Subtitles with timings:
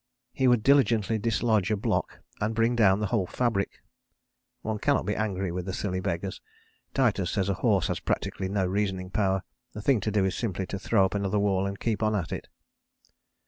[0.33, 3.83] He would diligently dislodge a block, and bring down the whole fabric.
[4.63, 6.41] One cannot be angry with the silly beggars
[6.95, 9.43] Titus says a horse has practically no reasoning power,
[9.73, 12.31] the thing to do is simply to throw up another wall and keep on at
[12.31, 12.47] it.